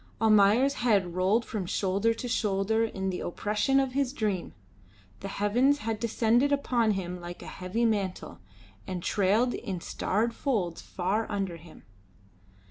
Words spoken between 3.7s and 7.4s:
of his dream; the heavens had descended upon him